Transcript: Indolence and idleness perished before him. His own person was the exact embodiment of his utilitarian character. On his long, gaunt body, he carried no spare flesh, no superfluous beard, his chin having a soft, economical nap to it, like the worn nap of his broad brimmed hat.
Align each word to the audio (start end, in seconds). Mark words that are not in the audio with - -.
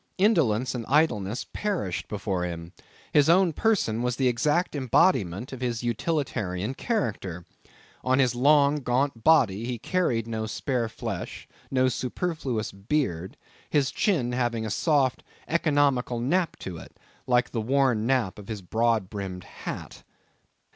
Indolence 0.17 0.73
and 0.73 0.83
idleness 0.87 1.45
perished 1.53 2.07
before 2.07 2.43
him. 2.43 2.71
His 3.13 3.29
own 3.29 3.53
person 3.53 4.01
was 4.01 4.15
the 4.15 4.27
exact 4.27 4.75
embodiment 4.75 5.53
of 5.53 5.61
his 5.61 5.83
utilitarian 5.83 6.73
character. 6.73 7.45
On 8.03 8.17
his 8.17 8.33
long, 8.33 8.77
gaunt 8.77 9.23
body, 9.23 9.63
he 9.65 9.77
carried 9.77 10.25
no 10.25 10.47
spare 10.47 10.89
flesh, 10.89 11.47
no 11.69 11.87
superfluous 11.87 12.71
beard, 12.71 13.37
his 13.69 13.91
chin 13.91 14.31
having 14.31 14.65
a 14.65 14.71
soft, 14.71 15.23
economical 15.47 16.19
nap 16.19 16.55
to 16.55 16.77
it, 16.77 16.97
like 17.27 17.51
the 17.51 17.61
worn 17.61 18.07
nap 18.07 18.39
of 18.39 18.47
his 18.47 18.63
broad 18.63 19.07
brimmed 19.07 19.43
hat. 19.43 20.01